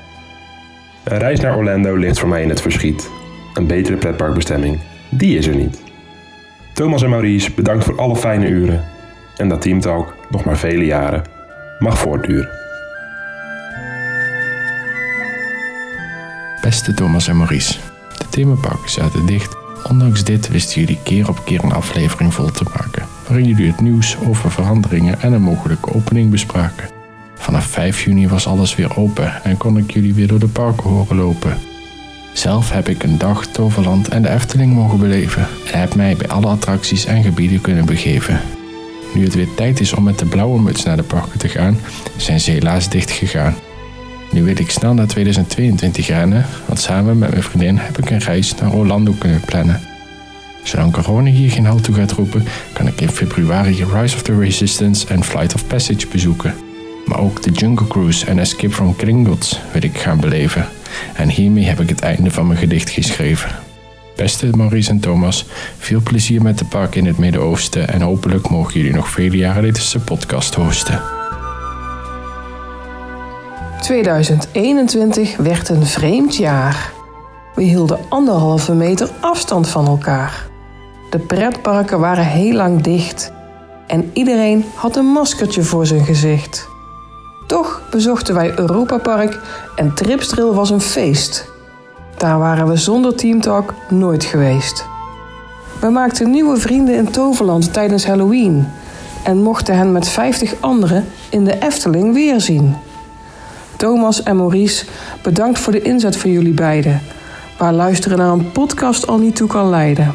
[1.04, 3.10] Een reis naar Orlando ligt voor mij in het verschiet.
[3.54, 5.82] Een betere pretparkbestemming, die is er niet.
[6.72, 8.84] Thomas en Maurice, bedankt voor alle fijne uren.
[9.36, 11.22] En dat Teamtalk nog maar vele jaren
[11.78, 12.58] mag voortduren.
[16.60, 17.78] Beste Thomas en Maurice,
[18.18, 19.58] de themaparken zaten dicht
[19.88, 23.80] Ondanks dit wisten jullie keer op keer een aflevering vol te maken, waarin jullie het
[23.80, 26.88] nieuws over veranderingen en een mogelijke opening bespraken.
[27.34, 30.90] Vanaf 5 juni was alles weer open en kon ik jullie weer door de parken
[30.90, 31.58] horen lopen.
[32.32, 36.28] Zelf heb ik een dag Toverland en de Efteling mogen beleven en heb mij bij
[36.28, 38.40] alle attracties en gebieden kunnen begeven.
[39.14, 41.78] Nu het weer tijd is om met de blauwe muts naar de parken te gaan,
[42.16, 43.54] zijn ze helaas dicht gegaan.
[44.30, 48.18] Nu wil ik snel naar 2022 rennen, want samen met mijn vriendin heb ik een
[48.18, 49.80] reis naar Orlando kunnen plannen.
[50.62, 54.38] Zolang corona hier geen halt toe gaat roepen, kan ik in februari Rise of the
[54.38, 56.54] Resistance en Flight of Passage bezoeken.
[57.06, 60.68] Maar ook de Jungle Cruise en Escape from Gringotts wil ik gaan beleven.
[61.14, 63.69] En hiermee heb ik het einde van mijn gedicht geschreven.
[64.20, 65.46] Beste Maurice en Thomas,
[65.78, 69.72] veel plezier met de park in het Midden-Oosten en hopelijk mogen jullie nog vele jaren
[69.72, 71.02] deze podcast hosten.
[73.80, 76.92] 2021 werd een vreemd jaar.
[77.54, 80.46] We hielden anderhalve meter afstand van elkaar.
[81.10, 83.32] De pretparken waren heel lang dicht
[83.86, 86.68] en iedereen had een maskertje voor zijn gezicht.
[87.46, 89.40] Toch bezochten wij Europa Park
[89.76, 91.49] en Tripstrail was een feest.
[92.20, 94.86] Daar waren we zonder Teamtalk nooit geweest.
[95.80, 98.68] We maakten nieuwe vrienden in Toverland tijdens Halloween
[99.24, 102.76] en mochten hen met 50 anderen in de Efteling weerzien.
[103.76, 104.84] Thomas en Maurice,
[105.22, 107.00] bedankt voor de inzet van jullie beiden,
[107.58, 110.14] waar luisteren naar een podcast al niet toe kan leiden.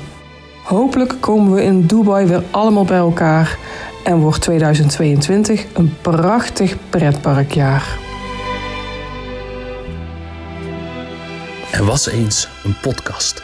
[0.64, 3.58] Hopelijk komen we in Dubai weer allemaal bij elkaar
[4.04, 8.05] en wordt 2022 een prachtig pretparkjaar.
[11.76, 13.44] Er was eens een podcast.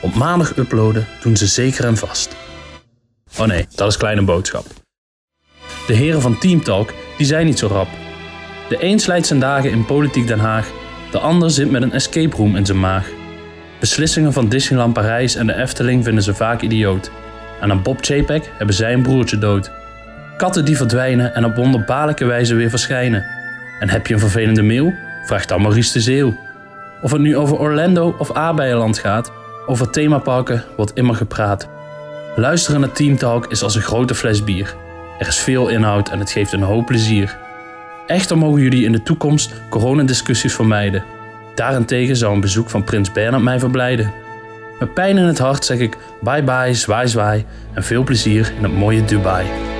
[0.00, 2.36] Op maandag uploaden doen ze zeker en vast.
[3.38, 4.66] Oh nee, dat is kleine boodschap.
[5.86, 7.88] De heren van Teamtalk die zijn niet zo rap.
[8.68, 10.70] De een slijt zijn dagen in politiek Den Haag,
[11.10, 13.08] de ander zit met een escape room in zijn maag.
[13.80, 17.10] Beslissingen van Disneyland Parijs en de Efteling vinden ze vaak idioot.
[17.60, 19.70] En aan Bob Chapek hebben zij een broertje dood.
[20.36, 23.24] Katten die verdwijnen en op wonderbaarlijke wijze weer verschijnen.
[23.80, 24.94] En heb je een vervelende mail?
[25.24, 26.43] Vraag dan Maurice de Zeeuw.
[27.04, 29.32] Of het nu over Orlando of Aardbeienland gaat,
[29.66, 31.68] over themaparken wordt immer gepraat.
[32.36, 34.74] Luisteren naar Teamtalk is als een grote fles bier.
[35.18, 37.38] Er is veel inhoud en het geeft een hoop plezier.
[38.06, 41.04] Echter mogen jullie in de toekomst coronadiscussies vermijden.
[41.54, 44.12] Daarentegen zou een bezoek van Prins Bernhard mij verblijden.
[44.78, 48.62] Met pijn in het hart zeg ik bye bye, zwaai zwaai en veel plezier in
[48.62, 49.73] het mooie Dubai.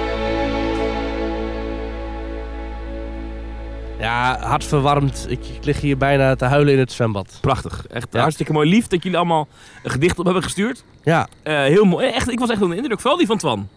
[4.04, 5.26] Ja, hartverwarmd.
[5.28, 7.38] Ik, ik lig hier bijna te huilen in het zwembad.
[7.40, 7.86] Prachtig.
[7.86, 8.20] Echt Ja.
[8.20, 8.68] hartstikke mooi.
[8.68, 9.48] Lief dat jullie allemaal
[9.82, 10.84] een gedicht op hebben gestuurd.
[11.02, 12.06] Ja, Eh, heel mooi.
[12.06, 13.00] Echt, ik was echt onder de indruk.
[13.00, 13.68] Vooral die van Twan.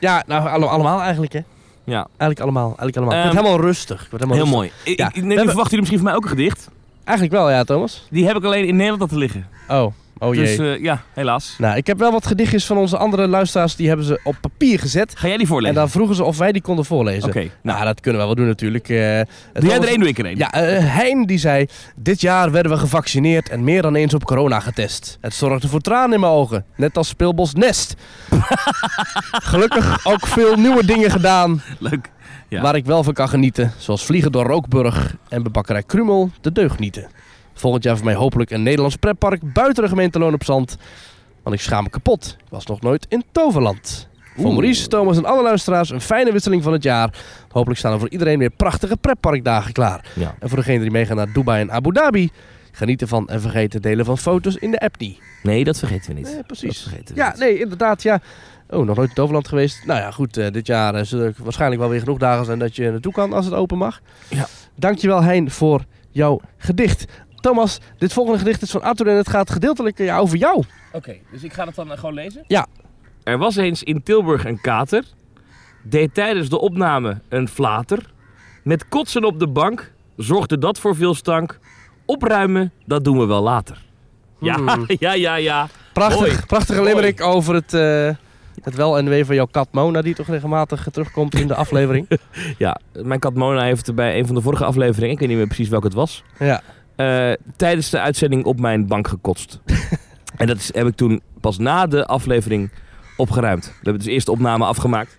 [0.00, 1.40] ja nou alle- allemaal eigenlijk hè.
[1.84, 2.66] Ja, Eigenlijk allemaal.
[2.66, 3.14] Eigenlijk allemaal.
[3.14, 4.04] ik Ehm, word helemaal rustig.
[4.04, 4.74] Ik word helemaal heel rustig.
[4.84, 4.96] mooi.
[4.96, 6.68] Ja, ik, hebben- verwachten jullie misschien van mij ook een gedicht.
[7.08, 8.06] Eigenlijk wel ja, Thomas.
[8.10, 9.46] Die heb ik alleen in Nederland laten liggen.
[9.68, 10.56] Oh, oh jee.
[10.56, 11.54] Dus ja, helaas.
[11.58, 13.76] Nou, ik heb wel wat gedichtjes van onze andere luisteraars.
[13.76, 15.12] Die hebben ze op papier gezet.
[15.18, 15.74] Ga jij die En voorlezen?
[15.74, 17.28] dan vroegen ze of wij die konden voorlezen.
[17.28, 18.88] Oké, Nou, dat kunnen we wel doen natuurlijk.
[18.88, 20.36] Het Doe jij er één, doe ik er één.
[20.36, 21.66] Ja, eh, Hein die zei...
[21.96, 25.18] Dit jaar werden we gevaccineerd en meer dan eens op corona getest.
[25.20, 26.64] Het zorgde voor tranen in mijn ogen.
[26.76, 27.94] Net als Speelbos Nest.
[29.50, 31.62] Gelukkig ook veel nieuwe dingen gedaan...
[31.78, 32.10] Leuk.
[32.48, 32.62] Ja.
[32.62, 33.72] waar ik wel van kan genieten.
[33.78, 37.08] Zoals vliegen door Rookburg en bebakkerij Krumel de deugnieten.
[37.54, 40.76] Volgend jaar voor mij hopelijk een Nederlands pretpark buiten de gemeente Loon op Zand.
[41.42, 42.36] Want ik schaam me kapot.
[42.38, 44.08] Ik was nog nooit in Toverland.
[44.34, 44.52] Voor Oeh.
[44.54, 47.14] Maurice, Thomas en alle luisteraars een fijne wisseling van het jaar.
[47.50, 50.04] Hopelijk staan er voor iedereen weer prachtige pretparkdagen klaar.
[50.14, 50.34] Ja.
[50.40, 52.30] En voor degenen die meegaan naar Dubai en Abu Dhabi,
[52.72, 55.18] geniet ervan en vergeet het delen van foto's in de app niet.
[55.42, 56.32] Nee, dat vergeten we niet.
[56.32, 56.84] Nee, precies.
[56.84, 57.38] We Ja, niet.
[57.38, 58.20] nee, inderdaad, ja.
[58.70, 59.84] Oh, nog nooit in Toverland geweest.
[59.86, 62.58] Nou ja, goed, eh, dit jaar eh, zullen er waarschijnlijk wel weer genoeg dagen zijn
[62.58, 64.00] dat je er naartoe kan als het open mag.
[64.28, 64.46] Ja.
[64.74, 67.04] Dankjewel Hein voor jouw gedicht.
[67.40, 70.64] Thomas, dit volgende gedicht is van Arthur en het gaat gedeeltelijk eh, ja, over jou.
[70.92, 72.44] Oké, dus ik ga het dan gewoon lezen?
[72.46, 72.66] Ja.
[73.22, 75.04] Er was eens in Tilburg een kater.
[75.82, 78.10] Deed tijdens de opname een flater.
[78.64, 81.58] Met kotsen op de bank zorgde dat voor veel stank.
[82.04, 83.84] Opruimen, dat doen we wel later.
[84.40, 84.84] Ja, Hmm.
[84.98, 85.68] ja, ja, ja.
[85.92, 88.10] Prachtig, prachtige limerick over het, eh,
[88.68, 91.54] het wel en wee van jouw kat Mona, die toch regelmatig eh, terugkomt in de
[91.64, 92.08] aflevering.
[92.58, 95.46] Ja, mijn kat Mona heeft bij een van de vorige afleveringen, ik weet niet meer
[95.46, 96.60] precies welke het was, ja.
[96.96, 99.60] eh, tijdens de uitzending op mijn bank gekotst.
[100.36, 102.70] en dat is, heb ik toen pas na de aflevering
[103.16, 103.66] opgeruimd.
[103.66, 105.18] We hebben dus eerst de opname afgemaakt.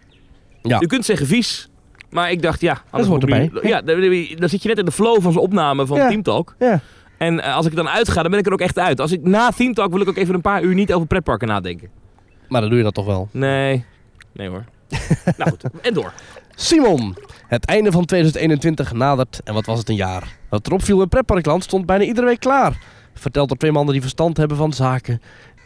[0.62, 0.82] Ja.
[0.82, 1.70] U kunt zeggen vies,
[2.10, 3.50] maar ik dacht ja, anders hoort erbij.
[3.54, 4.00] nu- Ja, dan,
[4.40, 6.08] dan zit je net in de flow van zijn opname van Ja.
[6.08, 6.56] Teamtalk.
[6.60, 6.80] Ja.
[7.18, 9.00] En eh, als ik dan uitga, dan ben ik er ook echt uit.
[9.02, 11.90] Als ik na Teamtalk wil ik ook even een paar uur niet over pretparken nadenken.
[12.50, 13.30] Maar dan doe je dat toch wel.
[13.32, 13.86] Nee,
[14.32, 14.64] nee hoor.
[15.38, 16.14] nou goed, en door.
[16.56, 17.16] Simon,
[17.48, 20.38] het einde van 2021 nadert en wat was het een jaar.
[20.50, 22.78] Wat erop viel in pretparkland stond bijna iedere week klaar.
[23.14, 25.22] Verteld door twee mannen die verstand hebben van zaken.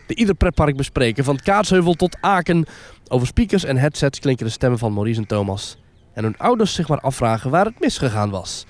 [0.07, 1.23] De we ieder pretpark bespreken.
[1.23, 2.65] Van Kaatsheuvel tot Aken.
[3.07, 5.77] Over speakers en headsets klinken de stemmen van Maurice en Thomas.
[6.13, 8.65] En hun ouders zich maar afvragen waar het misgegaan was.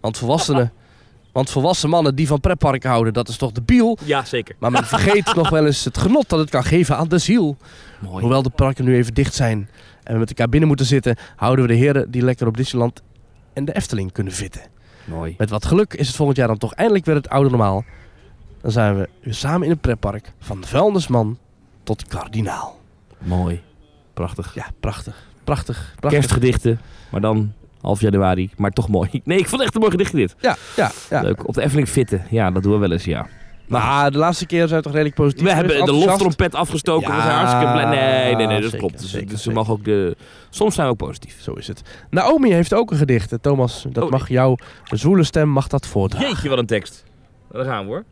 [0.00, 0.72] Want volwassenen...
[1.32, 3.98] Want volwassen mannen die van pretparken houden, dat is toch de biel.
[4.04, 4.54] Ja, zeker.
[4.58, 7.56] Maar men vergeet nog wel eens het genot dat het kan geven aan de ziel.
[7.98, 8.20] Mooi.
[8.20, 9.68] Hoewel de parken nu even dicht zijn
[10.02, 13.02] en we met elkaar binnen moeten zitten, houden we de heren die lekker op Disneyland
[13.52, 14.62] en de Efteling kunnen vitten.
[15.04, 15.34] Mooi.
[15.38, 17.84] Met wat geluk is het volgend jaar dan toch eindelijk weer het oude normaal.
[18.60, 21.38] Dan zijn we weer samen in een pretpark van vuilnisman
[21.82, 22.80] tot kardinaal.
[23.18, 23.62] Mooi.
[24.14, 24.54] Prachtig.
[24.54, 25.28] Ja, prachtig.
[25.44, 25.94] Prachtig.
[26.00, 26.20] prachtig.
[26.20, 28.50] Kerstgedichten, maar dan half januari.
[28.56, 29.08] Maar toch mooi.
[29.24, 30.34] Nee, ik vond het echt een mooi gedicht dit.
[30.40, 31.22] Ja, ja, ja.
[31.22, 31.48] Leuk.
[31.48, 32.22] Op de Efteling fitten.
[32.30, 33.26] Ja, dat doen we wel eens, ja.
[33.68, 35.42] Maar de laatste keer zijn we toch redelijk positief.
[35.44, 37.08] We hebben de loftrompet afgestoken.
[37.10, 37.84] we Ja, zijn hartstikke blij.
[37.84, 39.00] Nee, nee, nee, dat zeker, klopt.
[39.00, 40.16] Dus, zeker, dus mogen ook de...
[40.50, 41.40] Soms zijn we ook positief.
[41.40, 41.82] Zo is het.
[42.10, 43.34] Naomi heeft ook een gedicht.
[43.40, 44.10] Thomas, dat Oh.
[44.10, 46.28] mag jou, de zwoele stem mag dat voordragen.
[46.28, 47.04] Jeetje, wat een tekst.
[47.52, 48.04] Daar gaan we hoor.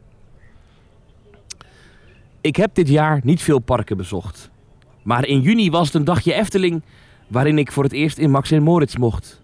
[2.40, 4.50] Ik heb dit jaar niet veel parken bezocht.
[5.02, 6.82] Maar in juni was het een dagje Efteling
[7.28, 9.40] waarin ik voor het eerst in Max en Moritz mocht.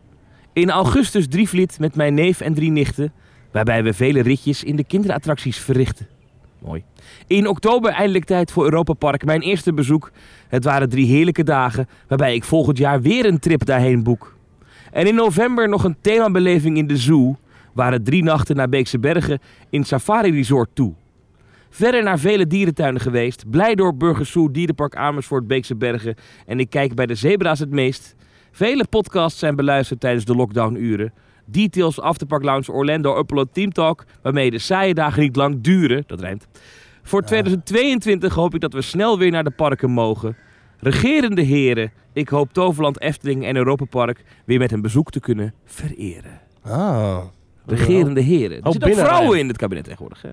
[0.54, 3.12] In augustus Drievliet met mijn neef en drie nichten,
[3.52, 6.08] waarbij we vele ritjes in de kinderattracties verrichten.
[6.58, 6.84] Mooi.
[7.26, 10.10] In oktober eindelijk tijd voor Europa Park, mijn eerste bezoek.
[10.48, 14.36] Het waren drie heerlijke dagen, waarbij ik volgend jaar weer een trip daarheen boek.
[14.92, 17.36] En in november nog een themabeleving in de zoo,
[17.72, 19.40] waren drie nachten naar Beekse Bergen
[19.70, 20.94] in Safari Resort toe.
[21.70, 26.14] Verder naar vele dierentuinen geweest, Blijdorp, Burgersoe, Dierenpark Amersfoort, Beekse Bergen
[26.46, 28.16] en ik kijk bij de zebra's het meest.
[28.54, 31.12] Vele podcasts zijn beluisterd tijdens de lockdownuren.
[31.44, 36.20] Details, Afterpark Lounge, Orlando, Upload, Team Talk, waarmee de saaie dagen niet lang duren, dat
[36.20, 36.46] rijmt.
[37.02, 40.36] Voor 2022 hoop ik dat we snel weer naar de parken mogen.
[40.78, 45.54] Regerende heren, ik hoop Toverland, Efteling en Europa Park weer met een bezoek te kunnen
[45.64, 46.40] vereren.
[46.62, 47.24] Ah.
[47.66, 48.62] Regerende heren.
[48.62, 50.22] Er zitten ook vrouwen in het kabinet tegenwoordig.
[50.22, 50.28] Hè?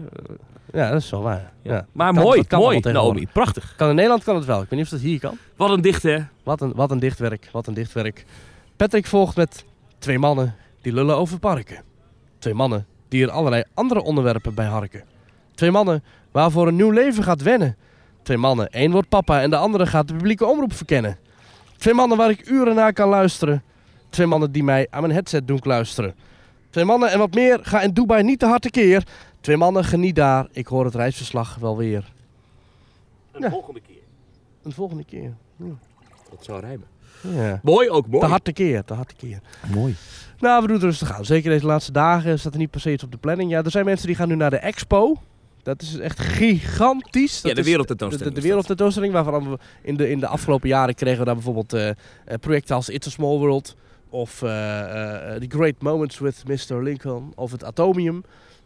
[0.80, 1.52] Ja, dat is wel waar.
[1.62, 1.86] Ja.
[1.92, 2.80] Maar Kan- mooi, mooi.
[2.80, 3.28] Naomi.
[3.34, 3.74] Prachtig.
[3.78, 4.62] Kan in Nederland kan het wel.
[4.62, 5.38] Ik weet niet of dat hier kan.
[5.56, 6.18] Wat een dicht, hè?
[6.44, 7.50] Wat een, wat een dichtwerk.
[7.52, 8.26] Wat een dichtwerk.
[8.78, 9.66] Patrick volgt met
[10.00, 11.84] twee mannen die lullen over parken.
[12.40, 15.04] Twee mannen die er allerlei andere onderwerpen bij harken.
[15.56, 17.76] Twee mannen waarvoor een nieuw leven gaat wennen.
[18.24, 18.68] Twee mannen.
[18.72, 21.18] Eén wordt papa en de andere gaat de publieke omroep verkennen.
[21.78, 23.64] Twee mannen waar ik uren naar kan luisteren.
[24.10, 26.16] Twee mannen die mij aan mijn headset doen luisteren.
[26.72, 27.60] Twee mannen en wat meer.
[27.62, 29.04] Ga in Dubai niet te hard tekeer.
[29.42, 30.48] Twee mannen geniet daar.
[30.52, 32.12] Ik hoor het reisverslag wel weer.
[33.32, 33.50] Een Ja.
[33.50, 34.02] volgende keer.
[34.64, 35.34] Een volgende keer.
[36.30, 36.88] Dat zou rijmen.
[37.22, 37.60] Ja.
[37.64, 38.20] Mooi, ook mooi.
[38.24, 39.40] Te hard tekeer, te hard tekeer.
[39.74, 39.96] Mooi.
[40.40, 41.26] Nou, we doen het rustig aan.
[41.26, 43.52] Zeker deze laatste dagen staat er niet per se iets op de planning.
[43.52, 45.18] Ja, er zijn mensen die gaan nu naar de expo.
[45.64, 47.42] Dat is echt gigantisch.
[47.42, 50.96] Dat Ja, de wereldtentoonstelling De, de wereldtentoonstelling waarvan we in de, in de afgelopen jaren
[50.96, 51.96] kregen we daar bijvoorbeeld eh, eh,
[52.40, 53.76] projecten als It's a Small World.
[54.12, 56.84] Of eh, eh, The Great Moments with Mr.
[56.84, 57.32] Lincoln.
[57.36, 58.24] Of het Atomium.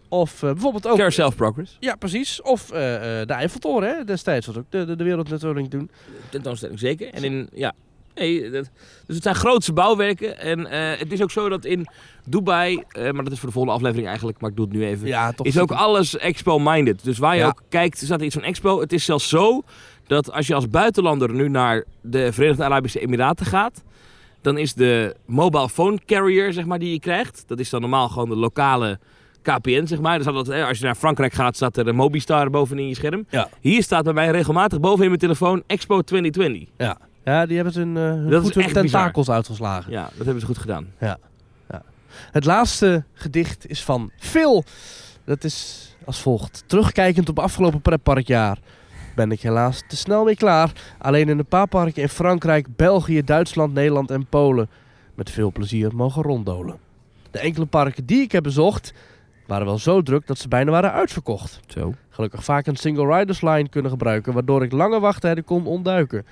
[0.10, 0.96] Of eh, bijvoorbeeld ook...
[0.96, 1.78] Carousel Progress.
[1.80, 2.42] Ja, precies.
[2.42, 4.04] Of eh, eh, de Eiffeltoren, hè.
[4.04, 5.90] Destijds was ook de, de, de wereldtentoonstelling toen.
[6.30, 7.14] Tentoonstelling, zeker.
[7.14, 7.74] En in, ja.
[8.16, 8.70] Nee, dat,
[9.06, 10.40] dus het zijn grootse bouwwerken.
[10.40, 11.88] En eh, het is ook zo dat in
[12.26, 14.86] Dubai, eh, maar dat is voor de volgende aflevering eigenlijk, maar ik doe het nu
[14.86, 15.08] even.
[15.08, 15.46] Ja, toch.
[15.46, 17.04] is ook alles expo-minded.
[17.04, 17.48] Dus waar je Ja.
[17.48, 18.80] ook kijkt, staat er iets van expo.
[18.80, 19.62] Het is zelfs zo
[20.08, 23.84] dat als je als buitenlander nu naar de Verenigde Arabische Emiraten gaat,
[24.46, 28.10] dan is de mobile phone carrier, zeg maar, die je krijgt, dat is dan normaal
[28.10, 29.00] gewoon de lokale
[29.42, 30.18] KPN, zeg maar.
[30.18, 33.26] Dus dat, als je naar Frankrijk gaat, staat er een Mobistar bovenin je scherm.
[33.30, 33.50] Ja.
[33.62, 36.70] Hier staat bij mij regelmatig bovenin mijn telefoon Expo 2020.
[36.78, 36.98] Ja.
[37.24, 37.94] ja, die hebben hun
[38.30, 39.92] Dat is goed hun echt tentakels uitgeslagen.
[39.92, 40.88] Ja, dat hebben ze goed gedaan.
[42.32, 44.64] Het laatste gedicht is van Phil.
[45.24, 46.64] Dat is als volgt.
[46.68, 48.58] Terugkijkend op afgelopen pretparkjaar
[49.16, 50.72] ben ik helaas te snel mee klaar.
[50.98, 54.70] Alleen in een paar parken in Frankrijk, België, Duitsland, Nederland en Polen
[55.16, 56.78] met veel plezier mogen ronddolen.
[57.32, 58.94] De enkele parken die ik heb bezocht
[59.46, 61.60] waren wel zo druk dat ze bijna waren uitverkocht.
[61.68, 61.94] Zo.
[62.10, 66.26] Gelukkig vaak een single riders line kunnen gebruiken, waardoor ik lange wachttijden kon ontduiken.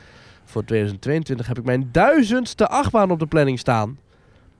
[0.43, 3.97] Voor 2022 heb ik mijn duizendste achtbaan op de planning staan.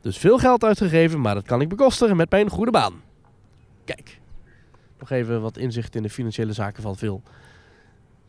[0.01, 2.93] Dus veel geld uitgegeven, maar dat kan ik bekostigen met mijn goede baan.
[3.85, 4.19] Kijk,
[4.99, 7.21] nog even wat inzicht in de financiële zaken van Phil.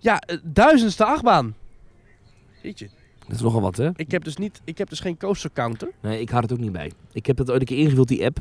[0.04, 1.54] Ja, eh, duizendste achtbaan.
[2.62, 2.88] Jeetje.
[3.26, 3.90] Dat is nogal wat, hè?
[3.96, 5.88] Ik heb dus, niet, ik heb dus geen coaster counter.
[6.00, 6.92] Nee, ik had het ook niet bij.
[7.12, 8.38] Ik heb dat ooit een keer ingevuld, die app.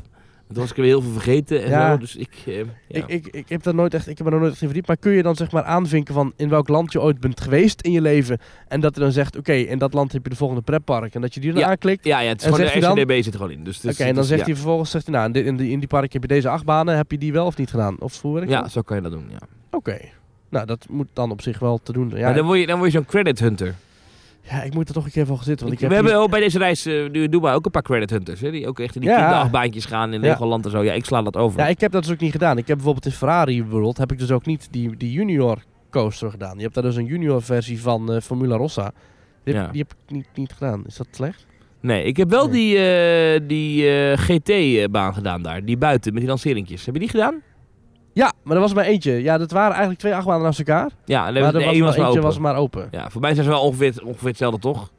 [0.48, 1.90] Toen was ik er weer heel veel vergeten en Ja.
[1.90, 1.98] zo.
[1.98, 2.30] Dus ik...
[2.46, 2.64] eh, ja.
[2.88, 4.86] Ik, ik, ik, heb daar nooit echt, ik heb er nooit echt in verdiept.
[4.86, 7.80] Maar kun je dan zeg maar aanvinken van in welk land je ooit bent geweest
[7.80, 8.38] in je leven.
[8.68, 11.14] En dat er dan zegt, oké, in dat land heb je de volgende pretpark.
[11.14, 11.68] En dat je die dan Ja.
[11.68, 12.04] aanklikt.
[12.04, 13.64] ja, ja, het is gewoon de RCDB zit er gewoon in.
[13.64, 14.46] Dus, Oké, en dan zegt ja.
[14.46, 16.96] hij vervolgens, zegt hij, nou, in die, in die, park heb je deze acht banen.
[16.96, 18.00] Heb je die wel of niet gedaan?
[18.00, 18.70] Of hoe werkt Ja, dat?
[18.70, 19.38] zo kan je dat doen, ja.
[19.70, 19.98] Oké.
[20.54, 22.12] Nou, dat moet dan op zich wel te doen.
[22.14, 23.74] Ja, maar dan word je, dan word je zo'n credit hunter.
[24.50, 25.66] ja ik moet er toch een keer van zitten.
[25.66, 27.64] Want ik we heb hebben hier- ook bij deze reis uh, nu in Dubai ook
[27.64, 28.40] een paar credit hunters.
[28.40, 29.16] Hè, die ook echt in die Ja.
[29.18, 30.28] kinderachtbaantjes gaan in Ja.
[30.28, 30.82] Legoland en zo.
[30.82, 31.60] Ja, ik sla dat over.
[31.60, 32.58] Ja, ik heb dat dus ook niet gedaan.
[32.58, 35.58] Ik heb bijvoorbeeld in Ferrari World heb ik dus ook niet die, die junior
[35.90, 36.56] rollercoaster gedaan.
[36.56, 38.92] Je hebt daar dus een junior versie van eh, Formula Rossa.
[39.44, 39.70] Die heb, Ja.
[39.72, 40.82] die heb ik niet, niet gedaan.
[40.86, 41.46] Is dat slecht?
[41.80, 42.52] Nee, ik heb wel Nee.
[42.52, 43.86] die, eh, die
[44.16, 45.64] GT-baan gedaan daar.
[45.64, 46.84] Die buiten, met die lanceringjes.
[46.84, 47.34] Heb je die gedaan?
[48.14, 49.22] Ja, maar er was maar eentje.
[49.22, 50.90] Ja, dat waren eigenlijk twee achtbanen naast elkaar.
[51.04, 52.22] Ja, en maar de er was maar eentje open.
[52.22, 52.88] was maar open.
[52.90, 54.90] Ja, voor mij zijn ze wel ongeveer, ongeveer hetzelfde, toch?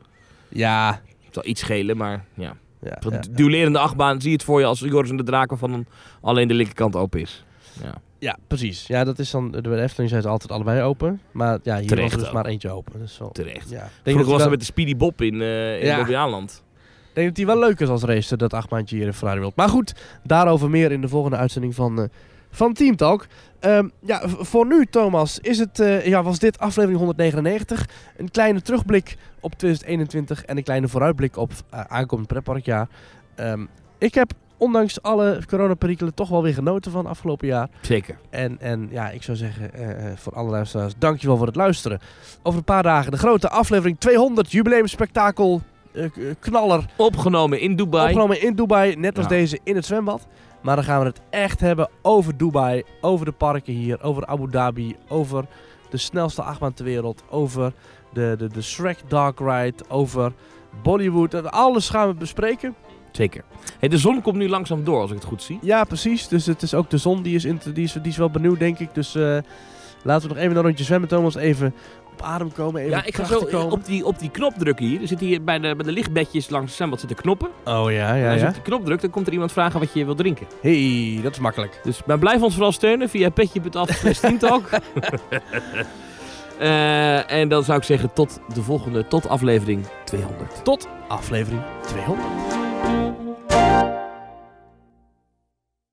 [0.50, 1.02] Ja.
[1.26, 2.56] Het zal iets schelen, maar ja.
[2.82, 3.00] ja,
[3.32, 5.88] duelerende achtbaan zie je het voor je als Joris en de Draken van een,
[6.22, 7.46] alleen de linkerkant open is.
[7.84, 7.94] Ja.
[8.20, 8.88] ja, precies.
[8.88, 11.22] Ja, dat is dan, bij de Efteling zijn ze altijd allebei open.
[11.32, 12.34] Maar ja, hier Terecht was er dus ook.
[12.34, 13.00] maar eentje open.
[13.00, 13.70] Dus wel, Terecht.
[13.70, 13.78] ja.
[13.78, 15.98] Denk, Vroeger dat was dat wel, met de Speedy Bob in, eh in.
[15.98, 16.64] Bobbejaanland.
[17.10, 19.56] ik denk dat die wel leuk is als race, dat achtbaantje hier in Ferrari World.
[19.56, 22.06] Maar goed, daarover meer in de volgende uitzending van, eh,
[22.56, 23.26] van Team Talk.
[23.60, 27.86] Ehm, ja, voor nu, Thomas, is het, eh, ja, was dit aflevering 199.
[28.18, 32.88] Een kleine terugblik op 2021 en een kleine vooruitblik op eh, aankomend pretparkjaar.
[33.36, 33.66] Ehm,
[33.98, 37.68] ik heb, ondanks alle coronaperikelen, toch wel weer genoten van afgelopen jaar.
[37.82, 38.18] Zeker.
[38.30, 42.00] En, en ja, ik zou zeggen, eh, voor alle luisteraars, dankjewel voor het luisteren.
[42.44, 45.62] Over een paar dagen de grote aflevering 200, jubileumspektakel,
[45.94, 46.86] eh, k- knaller.
[46.96, 48.06] Opgenomen in Dubai.
[48.06, 49.32] Opgenomen in Dubai, net als Ja.
[49.32, 50.28] deze in het zwembad.
[50.66, 54.50] Maar dan gaan we het echt hebben over Dubai, over de parken hier, over Abu
[54.50, 55.46] Dhabi, over
[55.90, 57.74] de snelste achtbaan ter wereld, over
[58.14, 60.34] de, de, de Shrek Dark Ride, over
[60.84, 61.34] Bollywood.
[61.34, 62.76] En Alles gaan we bespreken.
[63.12, 63.44] Zeker.
[63.80, 65.60] Hey, de zon komt nu langzaam door, als ik het goed zie.
[65.62, 66.28] Ja, precies.
[66.28, 68.60] Dus het is ook de zon die is, in, die is, die is wel benieuwd,
[68.60, 68.90] denk ik.
[68.94, 69.38] Dus eh,
[70.04, 71.36] laten we nog even een rondje zwemmen, Thomas.
[71.36, 71.74] Even
[72.20, 73.72] op adem komen, even Ja, ik ga zo komen.
[73.72, 75.02] op die, op die knop drukken hier.
[75.02, 77.50] Er zitten hier bij de, bij de lichtbedjes langs het zwembad zitten knoppen.
[77.66, 78.48] Oh ja, En ja, als je ja.
[78.48, 80.48] op die knop drukt, dan komt er iemand vragen wat je wil drinken.
[80.62, 81.80] hey, dat is makkelijk.
[81.84, 84.04] Dus maar blijf ons vooral steunen via petje.af.
[86.60, 90.64] Eh, en dan zou ik zeggen tot de volgende, tot aflevering 200.
[90.64, 92.65] Tot aflevering 200.